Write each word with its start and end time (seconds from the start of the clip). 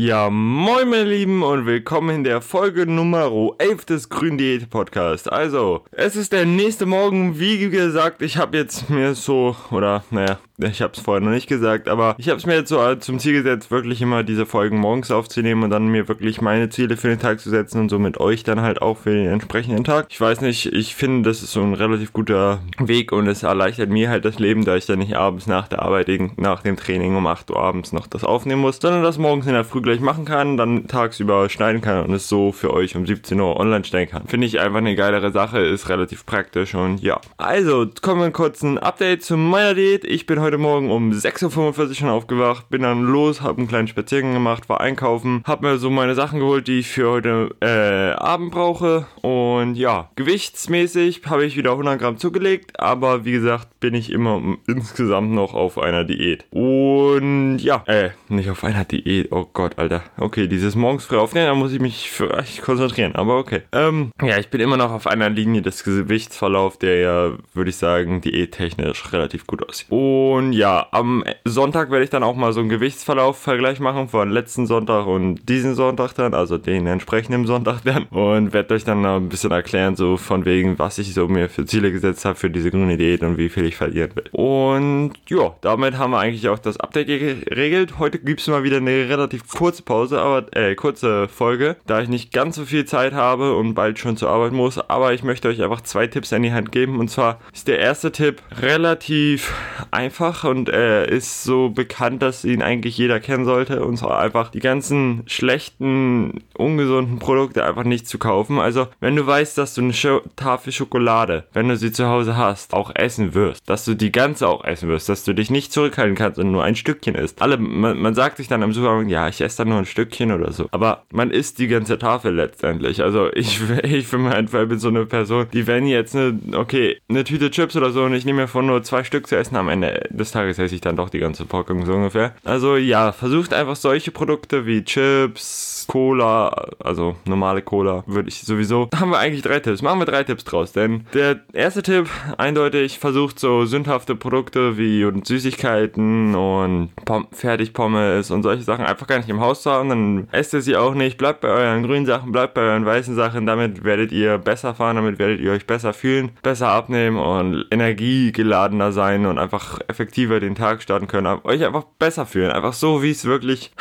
Ja, 0.00 0.30
moin 0.30 0.90
meine 0.90 1.10
Lieben 1.10 1.42
und 1.42 1.66
willkommen 1.66 2.14
in 2.14 2.22
der 2.22 2.40
Folge 2.40 2.86
Nummer 2.86 3.32
11 3.58 3.84
des 3.84 4.08
Grün 4.08 4.38
Diät 4.38 4.70
Podcast. 4.70 5.28
Also, 5.32 5.82
es 5.90 6.14
ist 6.14 6.32
der 6.32 6.46
nächste 6.46 6.86
Morgen, 6.86 7.40
wie 7.40 7.68
gesagt, 7.68 8.22
ich 8.22 8.36
habe 8.36 8.58
jetzt 8.58 8.88
mir 8.90 9.16
so, 9.16 9.56
oder 9.72 10.04
naja, 10.12 10.38
ich 10.70 10.82
habe 10.82 10.92
es 10.94 11.00
vorher 11.00 11.24
noch 11.24 11.32
nicht 11.32 11.46
gesagt, 11.46 11.88
aber 11.88 12.14
ich 12.18 12.28
habe 12.28 12.38
es 12.38 12.46
mir 12.46 12.54
jetzt 12.54 12.68
so 12.68 12.94
zum 12.96 13.18
Ziel 13.18 13.32
gesetzt, 13.32 13.70
wirklich 13.70 14.02
immer 14.02 14.24
diese 14.24 14.46
Folgen 14.46 14.78
morgens 14.78 15.10
aufzunehmen 15.10 15.62
und 15.62 15.70
dann 15.70 15.88
mir 15.88 16.08
wirklich 16.08 16.40
meine 16.40 16.68
Ziele 16.68 16.96
für 16.96 17.08
den 17.08 17.18
Tag 17.18 17.40
zu 17.40 17.50
setzen 17.50 17.80
und 17.80 17.88
so 17.88 17.98
mit 17.98 18.18
euch 18.18 18.42
dann 18.42 18.60
halt 18.60 18.82
auch 18.82 18.98
für 18.98 19.10
den 19.10 19.26
entsprechenden 19.26 19.84
Tag. 19.84 20.06
Ich 20.10 20.20
weiß 20.20 20.40
nicht, 20.40 20.66
ich 20.72 20.94
finde, 20.94 21.28
das 21.28 21.42
ist 21.42 21.52
so 21.52 21.62
ein 21.62 21.74
relativ 21.74 22.12
guter 22.12 22.60
Weg 22.78 23.12
und 23.12 23.28
es 23.28 23.42
erleichtert 23.42 23.90
mir 23.90 24.10
halt 24.10 24.24
das 24.24 24.38
Leben, 24.38 24.64
da 24.64 24.76
ich 24.76 24.86
dann 24.86 24.98
nicht 24.98 25.16
abends 25.16 25.46
nach 25.46 25.68
der 25.68 25.82
Arbeit, 25.82 26.08
nach 26.36 26.62
dem 26.62 26.76
Training 26.76 27.16
um 27.16 27.26
8 27.26 27.50
Uhr 27.50 27.58
abends 27.58 27.92
noch 27.92 28.06
das 28.06 28.24
aufnehmen 28.24 28.62
muss, 28.62 28.78
sondern 28.80 29.02
das 29.02 29.18
morgens 29.18 29.46
in 29.46 29.52
der 29.52 29.64
Früh 29.64 29.82
gleich 29.82 30.00
machen 30.00 30.24
kann, 30.24 30.56
dann 30.56 30.88
tagsüber 30.88 31.48
schneiden 31.48 31.82
kann 31.82 32.04
und 32.04 32.12
es 32.14 32.28
so 32.28 32.50
für 32.50 32.72
euch 32.72 32.96
um 32.96 33.06
17 33.06 33.38
Uhr 33.38 33.56
online 33.58 33.84
stellen 33.84 34.08
kann. 34.08 34.26
Finde 34.26 34.46
ich 34.46 34.58
einfach 34.58 34.78
eine 34.78 34.96
geilere 34.96 35.30
Sache, 35.30 35.60
ist 35.60 35.88
relativ 35.88 36.24
praktisch 36.24 36.74
und 36.74 37.02
ja. 37.02 37.20
Also, 37.36 37.86
kommen 38.00 38.22
wir 38.22 38.30
kurz 38.30 38.62
ein 38.62 38.78
Update 38.78 39.22
zu 39.22 39.36
meiner 39.36 39.74
Diät. 39.74 40.04
Ich 40.04 40.24
bin 40.26 40.40
heute 40.40 40.47
heute 40.48 40.56
Morgen 40.56 40.90
um 40.90 41.10
6.45 41.10 41.78
Uhr 41.78 41.94
schon 41.94 42.08
aufgewacht, 42.08 42.70
bin 42.70 42.80
dann 42.80 43.02
los, 43.02 43.42
habe 43.42 43.58
einen 43.58 43.68
kleinen 43.68 43.86
Spaziergang 43.86 44.32
gemacht, 44.32 44.70
war 44.70 44.80
einkaufen, 44.80 45.42
habe 45.44 45.68
mir 45.68 45.76
so 45.76 45.90
meine 45.90 46.14
Sachen 46.14 46.38
geholt, 46.38 46.68
die 46.68 46.78
ich 46.78 46.88
für 46.88 47.10
heute 47.10 47.50
äh, 47.60 48.18
Abend 48.18 48.50
brauche. 48.50 49.06
Und 49.20 49.74
ja, 49.74 50.08
gewichtsmäßig 50.16 51.20
habe 51.26 51.44
ich 51.44 51.58
wieder 51.58 51.72
100 51.72 51.98
Gramm 51.98 52.16
zugelegt, 52.16 52.80
aber 52.80 53.26
wie 53.26 53.32
gesagt, 53.32 53.78
bin 53.78 53.92
ich 53.92 54.10
immer 54.10 54.40
insgesamt 54.66 55.32
noch 55.32 55.52
auf 55.52 55.76
einer 55.78 56.04
Diät. 56.04 56.46
Und 56.50 57.58
ja, 57.58 57.82
äh, 57.84 58.12
nicht 58.30 58.48
auf 58.48 58.64
einer 58.64 58.86
Diät, 58.86 59.30
oh 59.30 59.46
Gott, 59.52 59.78
Alter. 59.78 60.02
Okay, 60.16 60.48
dieses 60.48 60.74
morgens 60.74 61.04
früh 61.04 61.18
aufnehmen, 61.18 61.48
da 61.48 61.54
muss 61.54 61.72
ich 61.74 61.80
mich 61.80 62.10
echt 62.38 62.62
konzentrieren, 62.62 63.14
aber 63.16 63.36
okay. 63.36 63.64
Ähm, 63.72 64.12
ja, 64.22 64.38
ich 64.38 64.48
bin 64.48 64.62
immer 64.62 64.78
noch 64.78 64.92
auf 64.92 65.06
einer 65.06 65.28
Linie 65.28 65.60
des 65.60 65.84
Gewichtsverlaufs, 65.84 66.78
der 66.78 66.96
ja, 67.00 67.32
würde 67.52 67.68
ich 67.68 67.76
sagen, 67.76 68.22
diättechnisch 68.22 69.12
relativ 69.12 69.46
gut 69.46 69.68
aussieht. 69.68 69.90
Und 69.90 70.37
und 70.38 70.52
ja, 70.52 70.86
am 70.92 71.24
Sonntag 71.44 71.90
werde 71.90 72.04
ich 72.04 72.10
dann 72.10 72.22
auch 72.22 72.36
mal 72.36 72.52
so 72.52 72.60
einen 72.60 72.68
Gewichtsverlauf-Vergleich 72.68 73.80
machen 73.80 74.08
von 74.08 74.30
letzten 74.30 74.68
Sonntag 74.68 75.08
und 75.08 75.48
diesen 75.48 75.74
Sonntag 75.74 76.12
dann, 76.14 76.32
also 76.32 76.58
den 76.58 76.86
entsprechenden 76.86 77.44
Sonntag 77.44 77.80
dann. 77.82 78.04
Und 78.04 78.52
werde 78.52 78.74
euch 78.74 78.84
dann 78.84 79.04
ein 79.04 79.28
bisschen 79.28 79.50
erklären, 79.50 79.96
so 79.96 80.16
von 80.16 80.44
wegen, 80.44 80.78
was 80.78 80.98
ich 80.98 81.12
so 81.12 81.26
mir 81.26 81.48
für 81.48 81.66
Ziele 81.66 81.90
gesetzt 81.90 82.24
habe 82.24 82.36
für 82.36 82.50
diese 82.50 82.70
grüne 82.70 82.96
Diät 82.96 83.24
und 83.24 83.36
wie 83.36 83.48
viel 83.48 83.64
ich 83.64 83.74
verlieren 83.74 84.12
will. 84.14 84.26
Und 84.30 85.14
ja, 85.28 85.56
damit 85.60 85.98
haben 85.98 86.12
wir 86.12 86.20
eigentlich 86.20 86.48
auch 86.48 86.60
das 86.60 86.78
Update 86.78 87.08
geregelt. 87.08 87.98
Heute 87.98 88.20
gibt 88.20 88.40
es 88.40 88.46
mal 88.46 88.62
wieder 88.62 88.76
eine 88.76 89.08
relativ 89.08 89.48
kurze 89.48 89.82
Pause, 89.82 90.20
aber 90.20 90.56
äh, 90.56 90.76
kurze 90.76 91.26
Folge, 91.26 91.74
da 91.86 92.00
ich 92.00 92.08
nicht 92.08 92.32
ganz 92.32 92.54
so 92.54 92.64
viel 92.64 92.84
Zeit 92.84 93.12
habe 93.12 93.56
und 93.56 93.74
bald 93.74 93.98
schon 93.98 94.16
zur 94.16 94.28
Arbeit 94.28 94.52
muss. 94.52 94.78
Aber 94.78 95.12
ich 95.12 95.24
möchte 95.24 95.48
euch 95.48 95.60
einfach 95.60 95.80
zwei 95.80 96.06
Tipps 96.06 96.32
an 96.32 96.44
die 96.44 96.52
Hand 96.52 96.70
geben. 96.70 97.00
Und 97.00 97.10
zwar 97.10 97.40
ist 97.52 97.66
der 97.66 97.80
erste 97.80 98.12
Tipp 98.12 98.40
relativ 98.62 99.52
einfach 99.90 100.27
einfach 100.28 100.44
und 100.48 100.68
er 100.68 101.08
ist 101.08 101.44
so 101.44 101.70
bekannt, 101.70 102.22
dass 102.22 102.44
ihn 102.44 102.62
eigentlich 102.62 102.96
jeder 102.98 103.20
kennen 103.20 103.44
sollte. 103.44 103.84
Und 103.84 103.96
zwar 103.96 104.20
einfach 104.20 104.50
die 104.50 104.60
ganzen 104.60 105.22
schlechten, 105.26 106.42
ungesunden 106.56 107.18
Produkte 107.18 107.64
einfach 107.64 107.84
nicht 107.84 108.06
zu 108.06 108.18
kaufen. 108.18 108.58
Also, 108.58 108.88
wenn 109.00 109.16
du 109.16 109.26
weißt, 109.26 109.56
dass 109.58 109.74
du 109.74 109.82
eine 109.82 109.92
Sch 109.92 110.08
Tafel 110.36 110.72
Schokolade, 110.72 111.44
wenn 111.52 111.68
du 111.68 111.76
sie 111.76 111.92
zu 111.92 112.08
Hause 112.08 112.36
hast, 112.36 112.74
auch 112.74 112.90
essen 112.94 113.34
wirst, 113.34 113.68
dass 113.68 113.84
du 113.84 113.94
die 113.94 114.12
ganze 114.12 114.48
auch 114.48 114.64
essen 114.64 114.88
wirst, 114.88 115.08
dass 115.08 115.24
du 115.24 115.34
dich 115.34 115.50
nicht 115.50 115.72
zurückhalten 115.72 116.16
kannst 116.16 116.38
und 116.38 116.50
nur 116.50 116.64
ein 116.64 116.76
Stückchen 116.76 117.14
isst. 117.14 117.42
Alle, 117.42 117.58
man, 117.58 117.98
man 117.98 118.14
sagt 118.14 118.38
sich 118.38 118.48
dann 118.48 118.62
im 118.62 118.72
Supermarkt, 118.72 119.10
ja, 119.10 119.28
ich 119.28 119.40
esse 119.40 119.58
dann 119.58 119.68
nur 119.68 119.78
ein 119.78 119.86
Stückchen 119.86 120.32
oder 120.32 120.52
so. 120.52 120.68
Aber 120.70 121.04
man 121.10 121.30
isst 121.30 121.58
die 121.58 121.68
ganze 121.68 121.98
Tafel 121.98 122.34
letztendlich. 122.34 123.02
Also, 123.02 123.30
ich, 123.32 123.60
ich 123.82 124.06
für 124.06 124.18
meinen 124.18 124.48
Fall 124.48 124.66
bin 124.66 124.78
so 124.78 124.88
eine 124.88 125.06
Person, 125.06 125.46
die 125.52 125.66
wenn 125.66 125.86
jetzt 125.86 126.14
eine, 126.14 126.38
okay, 126.54 126.98
eine 127.08 127.24
Tüte 127.24 127.50
Chips 127.50 127.76
oder 127.76 127.90
so 127.90 128.04
und 128.04 128.14
ich 128.14 128.24
nehme 128.24 128.42
mir 128.42 128.48
von 128.48 128.66
nur 128.66 128.82
zwei 128.82 129.04
Stück 129.04 129.26
zu 129.26 129.36
essen 129.36 129.56
am 129.56 129.68
Ende 129.68 130.07
des 130.10 130.30
Tages 130.30 130.58
esse 130.58 130.74
ich 130.74 130.80
dann 130.80 130.96
doch 130.96 131.08
die 131.08 131.18
ganze 131.18 131.44
Packung 131.44 131.84
so 131.86 131.94
ungefähr. 131.94 132.34
Also 132.44 132.76
ja, 132.76 133.12
versucht 133.12 133.52
einfach 133.52 133.76
solche 133.76 134.10
Produkte 134.10 134.66
wie 134.66 134.84
Chips, 134.84 135.86
Cola, 135.88 136.48
also 136.78 137.16
normale 137.24 137.62
Cola, 137.62 138.04
würde 138.06 138.28
ich 138.28 138.42
sowieso. 138.42 138.88
Da 138.90 139.00
haben 139.00 139.10
wir 139.10 139.18
eigentlich 139.18 139.42
drei 139.42 139.60
Tipps. 139.60 139.82
Machen 139.82 140.00
wir 140.00 140.06
drei 140.06 140.22
Tipps 140.22 140.44
draus. 140.44 140.72
Denn 140.72 141.06
der 141.14 141.40
erste 141.52 141.82
Tipp, 141.82 142.08
eindeutig, 142.36 142.98
versucht 142.98 143.40
so 143.40 143.64
sündhafte 143.64 144.14
Produkte 144.14 144.76
wie 144.76 145.08
Süßigkeiten 145.24 146.34
und 146.34 146.90
Pom 147.04 147.26
Fertigpommes 147.32 148.30
und 148.30 148.42
solche 148.42 148.62
Sachen 148.62 148.84
einfach 148.84 149.06
gar 149.06 149.18
nicht 149.18 149.28
im 149.28 149.40
Haus 149.40 149.62
zu 149.62 149.70
haben. 149.70 149.88
Dann 149.88 150.28
esst 150.30 150.52
ihr 150.52 150.60
sie 150.60 150.76
auch 150.76 150.94
nicht. 150.94 151.16
Bleibt 151.16 151.40
bei 151.40 151.48
euren 151.48 151.82
grünen 151.82 152.06
Sachen, 152.06 152.32
bleibt 152.32 152.54
bei 152.54 152.62
euren 152.62 152.84
weißen 152.84 153.14
Sachen. 153.14 153.46
Damit 153.46 153.84
werdet 153.84 154.12
ihr 154.12 154.38
besser 154.38 154.74
fahren, 154.74 154.96
damit 154.96 155.18
werdet 155.18 155.40
ihr 155.40 155.52
euch 155.52 155.66
besser 155.66 155.92
fühlen, 155.94 156.30
besser 156.42 156.68
abnehmen 156.68 157.18
und 157.18 157.66
energiegeladener 157.70 158.92
sein 158.92 159.26
und 159.26 159.38
einfach 159.38 159.78
effektiver 159.98 160.38
den 160.38 160.54
Tag 160.54 160.80
starten 160.80 161.08
können, 161.08 161.40
euch 161.42 161.64
einfach 161.64 161.82
besser 161.98 162.24
fühlen. 162.24 162.52
Einfach 162.52 162.72
so, 162.72 163.02
wie 163.02 163.10
es 163.10 163.24
wirklich 163.24 163.72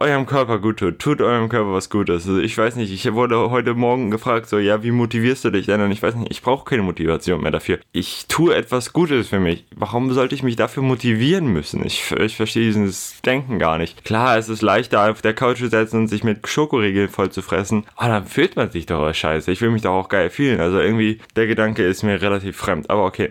eurem 0.00 0.26
Körper 0.26 0.58
gut 0.58 0.78
tut. 0.78 0.98
Tut 0.98 1.22
eurem 1.22 1.48
Körper 1.48 1.72
was 1.72 1.88
Gutes. 1.88 2.28
Also 2.28 2.40
ich 2.40 2.56
weiß 2.58 2.76
nicht, 2.76 2.92
ich 2.92 3.10
wurde 3.14 3.50
heute 3.50 3.72
Morgen 3.72 4.10
gefragt, 4.10 4.50
so, 4.50 4.58
ja, 4.58 4.82
wie 4.82 4.90
motivierst 4.90 5.46
du 5.46 5.50
dich 5.50 5.66
denn? 5.66 5.80
Und 5.80 5.90
ich 5.90 6.02
weiß 6.02 6.14
nicht, 6.16 6.30
ich 6.30 6.42
brauche 6.42 6.66
keine 6.66 6.82
Motivation 6.82 7.40
mehr 7.40 7.50
dafür. 7.50 7.78
Ich 7.92 8.26
tue 8.28 8.54
etwas 8.54 8.92
Gutes 8.92 9.28
für 9.28 9.40
mich. 9.40 9.64
Warum 9.74 10.12
sollte 10.12 10.34
ich 10.34 10.42
mich 10.42 10.56
dafür 10.56 10.82
motivieren 10.82 11.46
müssen? 11.46 11.86
Ich, 11.86 12.12
ich 12.12 12.36
verstehe 12.36 12.66
dieses 12.66 13.22
Denken 13.22 13.58
gar 13.58 13.78
nicht. 13.78 14.04
Klar, 14.04 14.36
es 14.36 14.50
ist 14.50 14.60
leichter, 14.60 15.10
auf 15.10 15.22
der 15.22 15.32
Couch 15.32 15.58
zu 15.58 15.68
setzen 15.68 16.00
und 16.00 16.08
sich 16.08 16.22
mit 16.22 16.46
Schokoriegeln 16.46 17.08
voll 17.08 17.30
zu 17.30 17.40
fressen. 17.40 17.84
Aber 17.96 18.08
dann 18.08 18.26
fühlt 18.26 18.56
man 18.56 18.70
sich 18.70 18.84
doch 18.84 19.12
scheiße. 19.12 19.50
Ich 19.50 19.62
will 19.62 19.70
mich 19.70 19.82
doch 19.82 19.92
auch 19.92 20.10
geil 20.10 20.28
fühlen. 20.28 20.60
Also 20.60 20.80
irgendwie, 20.80 21.18
der 21.34 21.46
Gedanke 21.46 21.82
ist 21.82 22.02
mir 22.02 22.20
relativ 22.20 22.58
fremd. 22.58 22.90
Aber 22.90 23.06
okay. 23.06 23.30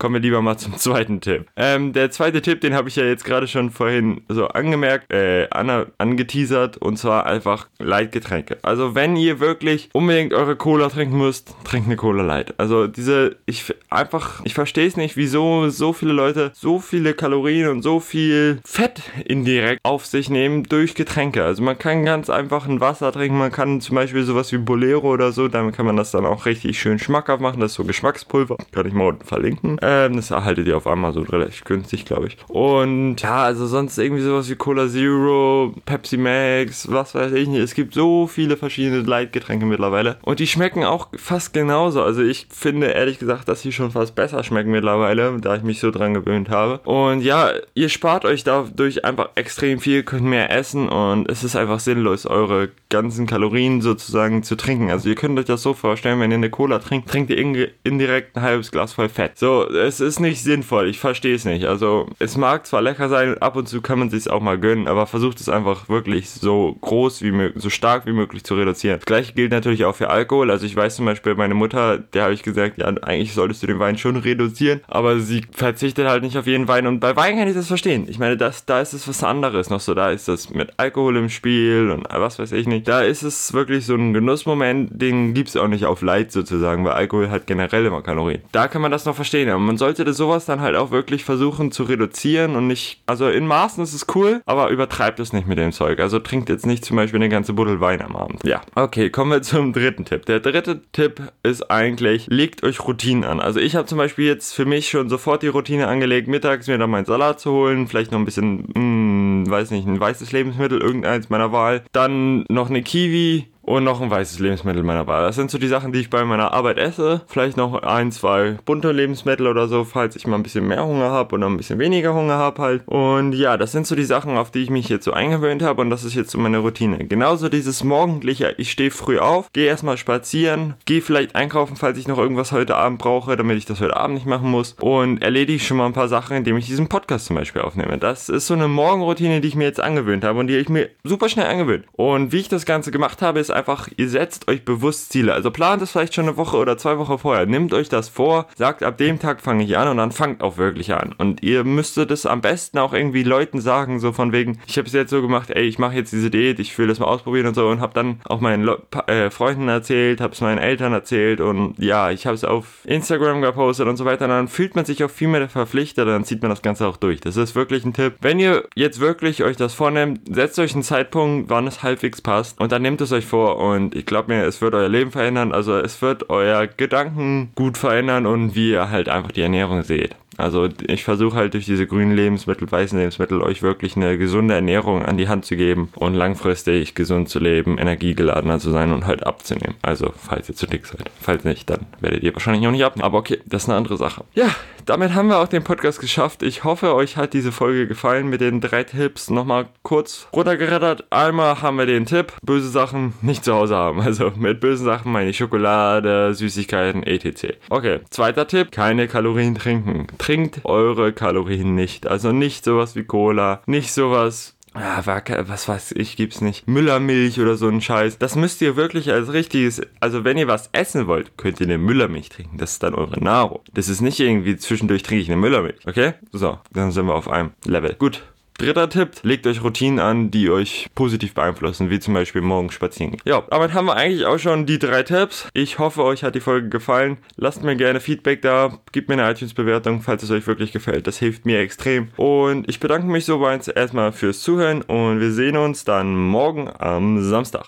Kommen 0.00 0.14
wir 0.14 0.20
lieber 0.20 0.40
mal 0.40 0.56
zum 0.56 0.76
zweiten 0.78 1.20
Tipp. 1.20 1.46
Ähm, 1.56 1.79
der 1.92 2.10
zweite 2.10 2.42
Tipp, 2.42 2.60
den 2.60 2.74
habe 2.74 2.88
ich 2.88 2.96
ja 2.96 3.04
jetzt 3.04 3.24
gerade 3.24 3.46
schon 3.46 3.70
vorhin 3.70 4.22
so 4.28 4.48
angemerkt, 4.48 5.12
äh, 5.12 5.48
an, 5.50 5.86
angeteasert 5.98 6.78
und 6.78 6.98
zwar 6.98 7.26
einfach 7.26 7.68
Leitgetränke. 7.78 8.58
Also 8.62 8.94
wenn 8.94 9.16
ihr 9.16 9.40
wirklich 9.40 9.90
unbedingt 9.92 10.32
eure 10.32 10.56
Cola 10.56 10.88
trinken 10.88 11.18
müsst, 11.18 11.54
trinkt 11.64 11.86
eine 11.86 11.96
Cola 11.96 12.22
Light. 12.22 12.54
Also 12.58 12.86
diese, 12.86 13.36
ich 13.46 13.74
einfach, 13.88 14.40
ich 14.44 14.54
verstehe 14.54 14.86
es 14.86 14.96
nicht, 14.96 15.16
wieso 15.16 15.68
so 15.68 15.92
viele 15.92 16.12
Leute 16.12 16.52
so 16.54 16.80
viele 16.80 17.14
Kalorien 17.14 17.68
und 17.68 17.82
so 17.82 18.00
viel 18.00 18.60
Fett 18.64 19.02
indirekt 19.24 19.80
auf 19.84 20.06
sich 20.06 20.30
nehmen 20.30 20.64
durch 20.64 20.94
Getränke. 20.94 21.44
Also 21.44 21.62
man 21.62 21.78
kann 21.78 22.04
ganz 22.04 22.30
einfach 22.30 22.66
ein 22.66 22.80
Wasser 22.80 23.12
trinken, 23.12 23.38
man 23.38 23.52
kann 23.52 23.80
zum 23.80 23.94
Beispiel 23.94 24.24
sowas 24.24 24.52
wie 24.52 24.58
Bolero 24.58 25.12
oder 25.12 25.32
so, 25.32 25.48
damit 25.48 25.76
kann 25.76 25.86
man 25.86 25.96
das 25.96 26.10
dann 26.10 26.26
auch 26.26 26.46
richtig 26.46 26.80
schön 26.80 26.98
schmackhaft 26.98 27.40
machen. 27.40 27.60
Das 27.60 27.72
ist 27.72 27.76
so 27.76 27.84
Geschmackspulver, 27.84 28.56
kann 28.72 28.86
ich 28.86 28.92
mal 28.92 29.08
unten 29.08 29.24
verlinken. 29.24 29.78
Äh, 29.78 30.00
ähm, 30.00 30.16
das 30.16 30.30
erhaltet 30.30 30.66
ihr 30.66 30.76
auf 30.76 30.86
Amazon 30.86 31.24
relativ 31.24 31.64
günstig, 31.70 32.04
glaube 32.04 32.26
ich. 32.26 32.36
Und 32.48 33.22
ja, 33.22 33.44
also 33.44 33.66
sonst 33.66 33.96
irgendwie 33.96 34.22
sowas 34.22 34.50
wie 34.50 34.56
Cola 34.56 34.88
Zero, 34.88 35.72
Pepsi 35.86 36.16
Max, 36.16 36.90
was 36.90 37.14
weiß 37.14 37.32
ich 37.32 37.48
nicht. 37.48 37.62
Es 37.62 37.74
gibt 37.74 37.94
so 37.94 38.26
viele 38.26 38.56
verschiedene 38.56 39.00
Leitgetränke 39.00 39.64
mittlerweile. 39.64 40.18
Und 40.22 40.40
die 40.40 40.48
schmecken 40.48 40.84
auch 40.84 41.08
fast 41.16 41.52
genauso. 41.52 42.02
Also 42.02 42.22
ich 42.22 42.48
finde 42.50 42.88
ehrlich 42.88 43.20
gesagt, 43.20 43.48
dass 43.48 43.62
sie 43.62 43.72
schon 43.72 43.92
fast 43.92 44.16
besser 44.16 44.42
schmecken 44.42 44.72
mittlerweile, 44.72 45.38
da 45.40 45.54
ich 45.54 45.62
mich 45.62 45.78
so 45.78 45.92
dran 45.92 46.12
gewöhnt 46.12 46.50
habe. 46.50 46.80
Und 46.84 47.22
ja, 47.22 47.52
ihr 47.74 47.88
spart 47.88 48.24
euch 48.24 48.42
dadurch 48.42 49.04
einfach 49.04 49.30
extrem 49.36 49.78
viel, 49.78 50.02
könnt 50.02 50.24
mehr 50.24 50.50
essen 50.50 50.88
und 50.88 51.30
es 51.30 51.44
ist 51.44 51.54
einfach 51.54 51.78
sinnlos, 51.78 52.26
eure 52.26 52.70
ganzen 52.88 53.28
Kalorien 53.28 53.80
sozusagen 53.80 54.42
zu 54.42 54.56
trinken. 54.56 54.90
Also 54.90 55.08
ihr 55.08 55.14
könnt 55.14 55.38
euch 55.38 55.44
das 55.44 55.62
so 55.62 55.72
vorstellen, 55.72 56.18
wenn 56.18 56.32
ihr 56.32 56.36
eine 56.36 56.50
Cola 56.50 56.80
trinkt, 56.80 57.08
trinkt 57.08 57.30
ihr 57.30 57.38
indirekt 57.84 58.36
ein 58.36 58.42
halbes 58.42 58.72
Glas 58.72 58.92
voll 58.92 59.08
Fett. 59.08 59.38
So, 59.38 59.68
es 59.68 60.00
ist 60.00 60.18
nicht 60.18 60.42
sinnvoll, 60.42 60.88
ich 60.88 60.98
verstehe 60.98 61.36
es 61.36 61.44
nicht. 61.44 61.59
Also 61.68 62.08
es 62.18 62.36
mag 62.36 62.66
zwar 62.66 62.82
lecker 62.82 63.08
sein, 63.08 63.38
ab 63.38 63.56
und 63.56 63.68
zu 63.68 63.80
kann 63.80 63.98
man 63.98 64.10
sich 64.10 64.28
auch 64.28 64.40
mal 64.40 64.58
gönnen, 64.58 64.88
aber 64.88 65.06
versucht 65.06 65.40
es 65.40 65.48
einfach 65.48 65.88
wirklich 65.88 66.30
so 66.30 66.76
groß 66.80 67.22
wie 67.22 67.30
möglich, 67.30 67.62
so 67.62 67.70
stark 67.70 68.06
wie 68.06 68.12
möglich 68.12 68.44
zu 68.44 68.54
reduzieren. 68.54 68.98
Das 68.98 69.06
gleiche 69.06 69.32
gilt 69.32 69.52
natürlich 69.52 69.84
auch 69.84 69.94
für 69.94 70.10
Alkohol. 70.10 70.50
Also 70.50 70.66
ich 70.66 70.74
weiß 70.74 70.96
zum 70.96 71.04
Beispiel, 71.06 71.36
meine 71.36 71.54
Mutter, 71.54 71.98
der 71.98 72.24
habe 72.24 72.34
ich 72.34 72.42
gesagt, 72.42 72.78
ja, 72.78 72.86
eigentlich 72.86 73.34
solltest 73.34 73.62
du 73.62 73.68
den 73.68 73.78
Wein 73.78 73.98
schon 73.98 74.16
reduzieren, 74.16 74.80
aber 74.88 75.20
sie 75.20 75.44
verzichtet 75.52 76.08
halt 76.08 76.22
nicht 76.24 76.36
auf 76.36 76.46
jeden 76.46 76.66
Wein 76.66 76.86
und 76.86 77.00
bei 77.00 77.14
Wein 77.14 77.36
kann 77.36 77.46
ich 77.46 77.54
das 77.54 77.68
verstehen. 77.68 78.06
Ich 78.08 78.18
meine, 78.18 78.36
das, 78.36 78.66
da 78.66 78.80
ist 78.80 78.94
es 78.94 79.06
was 79.06 79.22
anderes 79.22 79.70
noch 79.70 79.80
so, 79.80 79.94
da 79.94 80.10
ist 80.10 80.26
das 80.26 80.50
mit 80.50 80.72
Alkohol 80.76 81.16
im 81.16 81.28
Spiel 81.28 81.90
und 81.90 82.06
was 82.10 82.38
weiß 82.38 82.50
ich 82.52 82.66
nicht 82.66 82.80
nicht. 82.80 82.88
Da 82.88 83.02
ist 83.02 83.22
es 83.22 83.52
wirklich 83.52 83.86
so 83.86 83.94
ein 83.94 84.12
Genussmoment, 84.12 84.90
den 84.92 85.34
gibt 85.34 85.50
es 85.50 85.56
auch 85.56 85.68
nicht 85.68 85.84
auf 85.84 86.02
Light 86.02 86.32
sozusagen, 86.32 86.84
weil 86.84 86.92
Alkohol 86.92 87.30
hat 87.30 87.46
generell 87.46 87.86
immer 87.86 88.02
Kalorien. 88.02 88.42
Da 88.52 88.68
kann 88.68 88.82
man 88.82 88.90
das 88.90 89.04
noch 89.04 89.14
verstehen, 89.14 89.48
aber 89.48 89.58
man 89.58 89.78
sollte 89.78 90.10
sowas 90.12 90.46
dann 90.46 90.60
halt 90.60 90.76
auch 90.76 90.90
wirklich 90.90 91.24
versuchen, 91.24 91.49
versuchen 91.50 91.72
zu 91.72 91.82
reduzieren 91.82 92.54
und 92.54 92.68
nicht, 92.68 93.02
also 93.06 93.28
in 93.28 93.46
Maßen 93.46 93.82
ist 93.82 93.92
es 93.92 94.06
cool, 94.14 94.40
aber 94.46 94.68
übertreibt 94.68 95.18
es 95.18 95.32
nicht 95.32 95.48
mit 95.48 95.58
dem 95.58 95.72
Zeug. 95.72 95.98
Also 95.98 96.20
trinkt 96.20 96.48
jetzt 96.48 96.64
nicht 96.64 96.84
zum 96.84 96.96
Beispiel 96.96 97.18
eine 97.18 97.28
ganze 97.28 97.52
Buddel 97.52 97.80
Wein 97.80 98.00
am 98.02 98.14
Abend. 98.14 98.40
Ja, 98.44 98.60
okay, 98.76 99.10
kommen 99.10 99.32
wir 99.32 99.42
zum 99.42 99.72
dritten 99.72 100.04
Tipp. 100.04 100.26
Der 100.26 100.38
dritte 100.38 100.80
Tipp 100.92 101.20
ist 101.42 101.68
eigentlich, 101.70 102.28
legt 102.28 102.62
euch 102.62 102.86
Routinen 102.86 103.24
an. 103.24 103.40
Also 103.40 103.58
ich 103.58 103.74
habe 103.74 103.86
zum 103.86 103.98
Beispiel 103.98 104.26
jetzt 104.26 104.54
für 104.54 104.64
mich 104.64 104.88
schon 104.90 105.08
sofort 105.08 105.42
die 105.42 105.48
Routine 105.48 105.88
angelegt, 105.88 106.28
mittags 106.28 106.68
mir 106.68 106.78
dann 106.78 106.90
meinen 106.90 107.04
Salat 107.04 107.40
zu 107.40 107.50
holen, 107.50 107.88
vielleicht 107.88 108.12
noch 108.12 108.18
ein 108.20 108.24
bisschen, 108.24 108.68
mh, 108.68 108.74
hm, 108.74 109.50
weiß 109.50 109.72
nicht, 109.72 109.88
ein 109.88 109.98
weißes 109.98 110.30
Lebensmittel, 110.30 110.80
irgendeins 110.80 111.30
meiner 111.30 111.50
Wahl, 111.50 111.82
dann 111.92 112.44
noch 112.48 112.70
eine 112.70 112.82
Kiwi, 112.82 113.46
und 113.70 113.84
noch 113.84 114.00
ein 114.00 114.10
weißes 114.10 114.40
Lebensmittel 114.40 114.82
meiner 114.82 115.06
Wahl. 115.06 115.22
Das 115.22 115.36
sind 115.36 115.50
so 115.50 115.56
die 115.58 115.68
Sachen, 115.68 115.92
die 115.92 116.00
ich 116.00 116.10
bei 116.10 116.24
meiner 116.24 116.52
Arbeit 116.52 116.78
esse. 116.78 117.22
Vielleicht 117.28 117.56
noch 117.56 117.82
ein, 117.82 118.10
zwei 118.10 118.58
bunte 118.64 118.90
Lebensmittel 118.90 119.46
oder 119.46 119.68
so, 119.68 119.84
falls 119.84 120.16
ich 120.16 120.26
mal 120.26 120.36
ein 120.36 120.42
bisschen 120.42 120.66
mehr 120.66 120.84
Hunger 120.84 121.10
habe 121.10 121.36
oder 121.36 121.46
ein 121.46 121.56
bisschen 121.56 121.78
weniger 121.78 122.12
Hunger 122.12 122.34
habe 122.34 122.60
halt. 122.60 122.82
Und 122.86 123.32
ja, 123.32 123.56
das 123.56 123.70
sind 123.70 123.86
so 123.86 123.94
die 123.94 124.04
Sachen, 124.04 124.36
auf 124.36 124.50
die 124.50 124.62
ich 124.62 124.70
mich 124.70 124.88
jetzt 124.88 125.04
so 125.04 125.12
eingewöhnt 125.12 125.62
habe 125.62 125.82
und 125.82 125.90
das 125.90 126.02
ist 126.02 126.14
jetzt 126.14 126.32
so 126.32 126.38
meine 126.38 126.58
Routine. 126.58 127.06
Genauso 127.06 127.48
dieses 127.48 127.84
morgendliche, 127.84 128.54
ich 128.58 128.72
stehe 128.72 128.90
früh 128.90 129.18
auf, 129.18 129.52
gehe 129.52 129.68
erstmal 129.68 129.96
spazieren, 129.96 130.74
gehe 130.84 131.00
vielleicht 131.00 131.36
einkaufen, 131.36 131.76
falls 131.76 131.96
ich 131.96 132.08
noch 132.08 132.18
irgendwas 132.18 132.50
heute 132.50 132.74
Abend 132.74 132.98
brauche, 132.98 133.36
damit 133.36 133.56
ich 133.56 133.66
das 133.66 133.80
heute 133.80 133.96
Abend 133.96 134.14
nicht 134.14 134.26
machen 134.26 134.50
muss 134.50 134.74
und 134.80 135.22
erledige 135.22 135.62
schon 135.62 135.76
mal 135.76 135.86
ein 135.86 135.92
paar 135.92 136.08
Sachen, 136.08 136.36
indem 136.36 136.56
ich 136.56 136.66
diesen 136.66 136.88
Podcast 136.88 137.26
zum 137.26 137.36
Beispiel 137.36 137.62
aufnehme. 137.62 137.98
Das 137.98 138.28
ist 138.28 138.48
so 138.48 138.54
eine 138.54 138.66
Morgenroutine, 138.66 139.40
die 139.40 139.48
ich 139.48 139.54
mir 139.54 139.64
jetzt 139.64 139.80
angewöhnt 139.80 140.24
habe 140.24 140.40
und 140.40 140.48
die 140.48 140.56
ich 140.56 140.68
mir 140.68 140.88
super 141.04 141.28
schnell 141.28 141.46
angewöhnt. 141.46 141.84
Und 141.92 142.32
wie 142.32 142.38
ich 142.38 142.48
das 142.48 142.66
Ganze 142.66 142.90
gemacht 142.90 143.22
habe, 143.22 143.38
ist 143.38 143.50
einfach, 143.50 143.59
ihr 143.96 144.08
setzt 144.08 144.48
euch 144.48 144.64
bewusst 144.64 145.12
Ziele. 145.12 145.32
Also 145.32 145.50
plant 145.50 145.82
es 145.82 145.92
vielleicht 145.92 146.14
schon 146.14 146.26
eine 146.26 146.36
Woche 146.36 146.56
oder 146.56 146.78
zwei 146.78 146.98
Wochen 146.98 147.18
vorher. 147.18 147.46
Nehmt 147.46 147.72
euch 147.72 147.88
das 147.88 148.08
vor, 148.08 148.46
sagt, 148.56 148.82
ab 148.82 148.98
dem 148.98 149.18
Tag 149.18 149.40
fange 149.40 149.64
ich 149.64 149.76
an 149.76 149.88
und 149.88 149.96
dann 149.96 150.12
fangt 150.12 150.42
auch 150.42 150.56
wirklich 150.56 150.92
an. 150.94 151.14
Und 151.18 151.42
ihr 151.42 151.64
müsstet 151.64 152.10
es 152.10 152.26
am 152.26 152.40
besten 152.40 152.78
auch 152.78 152.92
irgendwie 152.92 153.22
Leuten 153.22 153.60
sagen, 153.60 154.00
so 154.00 154.12
von 154.12 154.32
wegen, 154.32 154.58
ich 154.66 154.78
habe 154.78 154.86
es 154.86 154.92
jetzt 154.92 155.10
so 155.10 155.22
gemacht, 155.22 155.50
ey, 155.50 155.64
ich 155.64 155.78
mache 155.78 155.94
jetzt 155.94 156.12
diese 156.12 156.30
Diät, 156.30 156.58
ich 156.58 156.76
will 156.78 156.86
das 156.86 156.98
mal 156.98 157.06
ausprobieren 157.06 157.46
und 157.46 157.54
so 157.54 157.68
und 157.68 157.80
habe 157.80 157.94
dann 157.94 158.20
auch 158.24 158.40
meinen 158.40 158.64
Le 158.64 158.82
äh, 159.06 159.30
Freunden 159.30 159.68
erzählt, 159.68 160.20
habe 160.20 160.32
es 160.32 160.40
meinen 160.40 160.58
Eltern 160.58 160.92
erzählt 160.92 161.40
und 161.40 161.74
ja, 161.78 162.10
ich 162.10 162.26
habe 162.26 162.34
es 162.34 162.44
auf 162.44 162.84
Instagram 162.84 163.42
gepostet 163.42 163.86
und 163.88 163.96
so 163.96 164.04
weiter. 164.04 164.24
Und 164.24 164.30
dann 164.30 164.48
fühlt 164.48 164.76
man 164.76 164.84
sich 164.84 165.02
auch 165.04 165.10
viel 165.10 165.28
mehr 165.28 165.48
verpflichtet, 165.48 166.06
dann 166.06 166.24
zieht 166.24 166.42
man 166.42 166.50
das 166.50 166.62
Ganze 166.62 166.86
auch 166.86 166.96
durch. 166.96 167.20
Das 167.20 167.36
ist 167.36 167.54
wirklich 167.54 167.84
ein 167.84 167.92
Tipp. 167.92 168.14
Wenn 168.20 168.38
ihr 168.38 168.64
jetzt 168.74 169.00
wirklich 169.00 169.42
euch 169.42 169.56
das 169.56 169.74
vornehmt, 169.74 170.20
setzt 170.34 170.58
euch 170.58 170.74
einen 170.74 170.82
Zeitpunkt, 170.82 171.50
wann 171.50 171.66
es 171.66 171.82
halbwegs 171.82 172.20
passt 172.20 172.60
und 172.60 172.72
dann 172.72 172.82
nehmt 172.82 173.00
es 173.00 173.12
euch 173.12 173.26
vor 173.26 173.39
und 173.48 173.94
ich 173.94 174.06
glaube 174.06 174.34
mir, 174.34 174.44
es 174.44 174.60
wird 174.60 174.74
euer 174.74 174.88
Leben 174.88 175.10
verändern, 175.10 175.52
also 175.52 175.78
es 175.78 176.00
wird 176.02 176.30
euer 176.30 176.66
Gedanken 176.66 177.50
gut 177.54 177.78
verändern 177.78 178.26
und 178.26 178.54
wie 178.54 178.70
ihr 178.72 178.90
halt 178.90 179.08
einfach 179.08 179.32
die 179.32 179.42
Ernährung 179.42 179.82
seht. 179.82 180.14
Also 180.40 180.68
ich 180.86 181.04
versuche 181.04 181.36
halt 181.36 181.52
durch 181.54 181.66
diese 181.66 181.86
grünen 181.86 182.16
Lebensmittel, 182.16 182.70
weißen 182.70 182.98
Lebensmittel 182.98 183.42
euch 183.42 183.62
wirklich 183.62 183.96
eine 183.96 184.16
gesunde 184.16 184.54
Ernährung 184.54 185.04
an 185.04 185.18
die 185.18 185.28
Hand 185.28 185.44
zu 185.44 185.54
geben 185.54 185.90
und 185.96 186.14
langfristig 186.14 186.94
gesund 186.94 187.28
zu 187.28 187.38
leben, 187.38 187.76
energiegeladener 187.76 188.58
zu 188.58 188.70
sein 188.70 188.92
und 188.92 189.06
halt 189.06 189.26
abzunehmen. 189.26 189.74
Also 189.82 190.12
falls 190.16 190.48
ihr 190.48 190.54
zu 190.54 190.66
dick 190.66 190.86
seid. 190.86 191.10
Falls 191.20 191.44
nicht, 191.44 191.68
dann 191.68 191.80
werdet 192.00 192.22
ihr 192.22 192.32
wahrscheinlich 192.32 192.66
auch 192.66 192.72
nicht 192.72 192.84
abnehmen. 192.84 193.04
Aber 193.04 193.18
okay, 193.18 193.38
das 193.44 193.64
ist 193.64 193.68
eine 193.68 193.76
andere 193.76 193.98
Sache. 193.98 194.24
Ja, 194.34 194.48
damit 194.90 195.14
haben 195.14 195.28
wir 195.28 195.38
auch 195.38 195.46
den 195.46 195.62
Podcast 195.62 196.00
geschafft. 196.00 196.42
Ich 196.42 196.64
hoffe, 196.64 196.96
euch 196.96 197.16
hat 197.16 197.32
diese 197.32 197.52
Folge 197.52 197.86
gefallen 197.86 198.28
mit 198.28 198.40
den 198.40 198.60
drei 198.60 198.82
Tipps. 198.82 199.30
Nochmal 199.30 199.68
kurz 199.82 200.26
runtergerettert. 200.32 201.04
Einmal 201.10 201.62
haben 201.62 201.78
wir 201.78 201.86
den 201.86 202.06
Tipp, 202.06 202.32
böse 202.42 202.68
Sachen 202.68 203.14
nicht 203.22 203.44
zu 203.44 203.54
Hause 203.54 203.76
haben. 203.76 204.00
Also 204.00 204.32
mit 204.36 204.60
bösen 204.60 204.84
Sachen 204.84 205.12
meine 205.12 205.30
ich 205.30 205.36
Schokolade, 205.36 206.34
Süßigkeiten, 206.34 207.04
etc. 207.04 207.54
Okay, 207.68 208.00
zweiter 208.10 208.48
Tipp, 208.48 208.72
keine 208.72 209.06
Kalorien 209.06 209.54
trinken 209.54 210.08
trinkt 210.18 210.64
eure 210.64 211.12
Kalorien 211.12 211.74
nicht. 211.74 212.06
Also 212.06 212.32
nicht 212.32 212.64
sowas 212.64 212.96
wie 212.96 213.04
Cola, 213.04 213.62
nicht 213.66 213.92
sowas 213.92 214.56
ja, 214.74 215.02
was 215.48 215.68
weiß 215.68 215.92
ich, 215.92 216.16
gibt's 216.16 216.40
nicht. 216.40 216.68
Müllermilch 216.68 217.40
oder 217.40 217.56
so 217.56 217.68
ein 217.68 217.80
Scheiß. 217.80 218.18
Das 218.18 218.36
müsst 218.36 218.60
ihr 218.62 218.76
wirklich 218.76 219.10
als 219.10 219.32
richtiges, 219.32 219.82
also 219.98 220.24
wenn 220.24 220.38
ihr 220.38 220.46
was 220.46 220.70
essen 220.72 221.06
wollt, 221.06 221.36
könnt 221.36 221.60
ihr 221.60 221.66
eine 221.66 221.78
Müllermilch 221.78 222.28
trinken. 222.28 222.56
Das 222.56 222.72
ist 222.72 222.82
dann 222.82 222.94
eure 222.94 223.22
Nahrung. 223.22 223.60
Das 223.74 223.88
ist 223.88 224.00
nicht 224.00 224.20
irgendwie 224.20 224.56
zwischendurch 224.56 225.02
trinke 225.02 225.22
ich 225.22 225.28
eine 225.28 225.40
Müllermilch. 225.40 225.86
Okay? 225.86 226.14
So, 226.32 226.58
dann 226.72 226.92
sind 226.92 227.06
wir 227.06 227.14
auf 227.14 227.28
einem 227.28 227.50
Level. 227.64 227.94
Gut. 227.98 228.22
Dritter 228.60 228.90
Tipp, 228.90 229.12
legt 229.22 229.46
euch 229.46 229.64
Routinen 229.64 230.00
an, 230.00 230.30
die 230.30 230.50
euch 230.50 230.90
positiv 230.94 231.32
beeinflussen, 231.32 231.88
wie 231.88 231.98
zum 231.98 232.12
Beispiel 232.12 232.42
morgen 232.42 232.70
spazieren 232.70 233.12
gehen. 233.12 233.22
Ja, 233.24 233.42
damit 233.48 233.72
haben 233.72 233.86
wir 233.86 233.96
eigentlich 233.96 234.26
auch 234.26 234.38
schon 234.38 234.66
die 234.66 234.78
drei 234.78 235.02
Tipps. 235.02 235.48
Ich 235.54 235.78
hoffe, 235.78 236.04
euch 236.04 236.24
hat 236.24 236.34
die 236.34 236.40
Folge 236.40 236.68
gefallen. 236.68 237.16
Lasst 237.36 237.62
mir 237.62 237.74
gerne 237.74 238.00
Feedback 238.00 238.42
da, 238.42 238.78
gebt 238.92 239.08
mir 239.08 239.14
eine 239.14 239.30
iTunes-Bewertung, 239.30 240.02
falls 240.02 240.24
es 240.24 240.30
euch 240.30 240.46
wirklich 240.46 240.72
gefällt. 240.72 241.06
Das 241.06 241.16
hilft 241.16 241.46
mir 241.46 241.58
extrem. 241.60 242.08
Und 242.18 242.68
ich 242.68 242.80
bedanke 242.80 243.06
mich 243.06 243.24
soweit 243.24 243.66
erstmal 243.66 244.12
fürs 244.12 244.42
Zuhören 244.42 244.82
und 244.82 245.20
wir 245.20 245.32
sehen 245.32 245.56
uns 245.56 245.84
dann 245.84 246.14
morgen 246.14 246.68
am 246.78 247.22
Samstag. 247.22 247.58